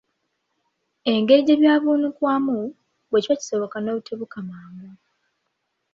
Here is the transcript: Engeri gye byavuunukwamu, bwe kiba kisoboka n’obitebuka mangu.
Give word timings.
Engeri 1.11 1.41
gye 1.47 1.55
byavuunukwamu, 1.61 2.57
bwe 3.09 3.19
kiba 3.23 3.39
kisoboka 3.41 3.77
n’obitebuka 3.79 4.37
mangu. 4.49 4.89